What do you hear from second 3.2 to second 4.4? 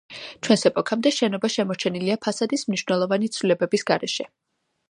ცვლილებების გარეშე.